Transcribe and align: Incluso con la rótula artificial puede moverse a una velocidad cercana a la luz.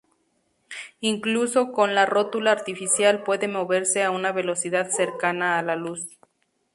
Incluso 1.01 1.71
con 1.73 1.93
la 1.93 2.07
rótula 2.07 2.51
artificial 2.51 3.21
puede 3.21 3.47
moverse 3.47 4.01
a 4.03 4.09
una 4.09 4.31
velocidad 4.31 4.89
cercana 4.89 5.59
a 5.59 5.61
la 5.61 5.75
luz. 5.75 6.07